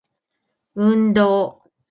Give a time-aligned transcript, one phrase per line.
[0.73, 1.71] 運動